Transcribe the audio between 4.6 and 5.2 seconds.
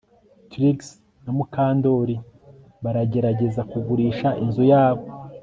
yabo